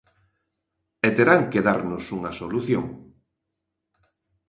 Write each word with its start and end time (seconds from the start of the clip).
E 1.07 1.09
terán 1.17 1.41
que 1.51 1.65
darnos 1.67 2.05
unha 2.17 2.31
solución. 2.39 2.85